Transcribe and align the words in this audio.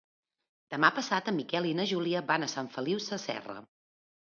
Demà 0.75 0.89
passat 0.99 1.29
en 1.33 1.37
Miquel 1.41 1.69
i 1.73 1.75
na 1.81 1.87
Júlia 1.93 2.23
van 2.33 2.47
a 2.47 2.49
Sant 2.57 2.73
Feliu 2.79 3.05
Sasserra. 3.11 3.61